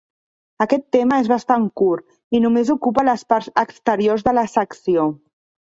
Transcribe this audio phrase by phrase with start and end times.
[0.63, 5.09] Aquest tema és bastant curt i només ocupa les parts exteriors de la secció.